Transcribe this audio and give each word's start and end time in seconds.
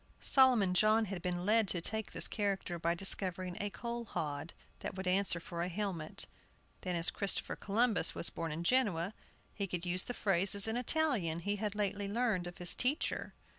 Solomon 0.19 0.73
John 0.73 1.05
had 1.05 1.21
been 1.21 1.45
led 1.45 1.67
to 1.67 1.79
take 1.79 2.11
this 2.11 2.27
character 2.27 2.79
by 2.79 2.95
discovering 2.95 3.55
a 3.61 3.69
coal 3.69 4.05
hod 4.05 4.51
that 4.79 4.95
would 4.95 5.05
answer 5.07 5.39
for 5.39 5.61
a 5.61 5.69
helmet; 5.69 6.25
then, 6.81 6.95
as 6.95 7.11
Christopher 7.11 7.55
Columbus 7.55 8.15
was 8.15 8.31
born 8.31 8.51
in 8.51 8.63
Genoa, 8.63 9.13
he 9.53 9.67
could 9.67 9.85
use 9.85 10.05
the 10.05 10.15
phrases 10.15 10.67
in 10.67 10.75
Italian 10.75 11.41
he 11.41 11.57
had 11.57 11.75
lately 11.75 12.07
learned 12.07 12.47
of 12.47 12.57
his 12.57 12.73
teacher. 12.73 13.35